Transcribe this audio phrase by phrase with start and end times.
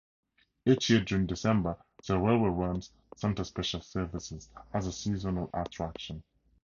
[0.65, 6.23] Each year during December, the railway runs Santa Special services as a seasonal attraction.